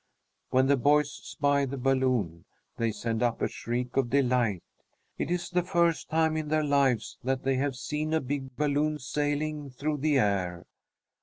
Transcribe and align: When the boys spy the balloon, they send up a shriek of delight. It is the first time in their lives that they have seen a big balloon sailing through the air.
When 0.49 0.65
the 0.65 0.77
boys 0.77 1.11
spy 1.13 1.65
the 1.67 1.77
balloon, 1.77 2.45
they 2.75 2.91
send 2.91 3.21
up 3.21 3.39
a 3.39 3.47
shriek 3.47 3.95
of 3.97 4.09
delight. 4.09 4.63
It 5.19 5.29
is 5.29 5.51
the 5.51 5.61
first 5.61 6.09
time 6.09 6.35
in 6.35 6.47
their 6.47 6.63
lives 6.63 7.19
that 7.23 7.43
they 7.43 7.57
have 7.57 7.75
seen 7.75 8.11
a 8.11 8.19
big 8.19 8.55
balloon 8.55 8.97
sailing 8.97 9.69
through 9.69 9.97
the 9.97 10.17
air. 10.17 10.65